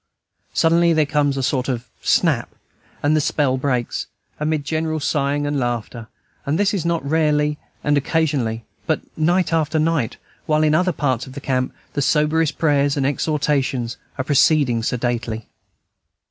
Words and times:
Suddenly 0.55 0.93
there 0.93 1.05
comes 1.05 1.37
a 1.37 1.43
sort 1.43 1.69
of 1.69 1.85
snap, 2.01 2.49
and 3.03 3.15
the 3.15 3.21
spell 3.21 3.55
breaks, 3.55 4.07
amid 4.39 4.65
general 4.65 4.99
sighing 4.99 5.45
and 5.45 5.59
laughter. 5.59 6.07
And 6.43 6.57
this 6.57 6.83
not 6.83 7.07
rarely 7.07 7.59
and 7.83 7.95
occasionally, 7.95 8.63
but 8.87 9.01
night 9.15 9.53
after 9.53 9.77
night, 9.77 10.17
while 10.47 10.63
in 10.63 10.73
other 10.73 10.91
parts 10.91 11.27
of 11.27 11.33
the 11.33 11.39
camp 11.39 11.71
the 11.93 12.01
soberest 12.01 12.57
prayers 12.57 12.97
and 12.97 13.05
exhortations 13.05 13.97
are 14.17 14.23
proceeding 14.23 14.81
sedately. 14.81 15.45